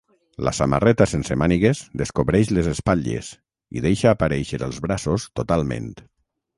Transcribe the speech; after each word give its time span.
La 0.47 0.51
samarreta 0.59 1.05
sense 1.11 1.37
mànigues 1.41 1.83
descobreix 2.03 2.55
les 2.59 2.71
espatlles, 2.73 3.31
i 3.79 3.87
deixa 3.89 4.17
aparèixer 4.17 4.65
els 4.71 4.85
braços 4.91 5.31
totalment. 5.43 5.97